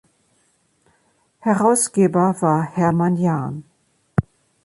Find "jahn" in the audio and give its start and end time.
3.17-3.65